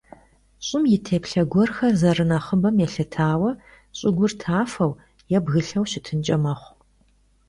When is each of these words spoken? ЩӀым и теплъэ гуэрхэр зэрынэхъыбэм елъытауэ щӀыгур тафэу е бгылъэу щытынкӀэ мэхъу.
ЩӀым 0.65 0.83
и 0.95 0.97
теплъэ 1.05 1.41
гуэрхэр 1.51 1.93
зэрынэхъыбэм 2.01 2.75
елъытауэ 2.85 3.51
щӀыгур 3.97 4.31
тафэу 4.41 4.91
е 5.35 5.37
бгылъэу 5.43 5.85
щытынкӀэ 5.91 6.37
мэхъу. 6.43 6.75